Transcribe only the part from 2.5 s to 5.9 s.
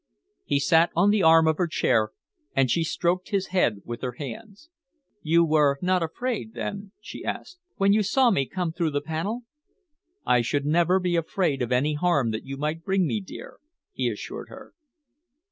and she stroked his head with her hands. "You were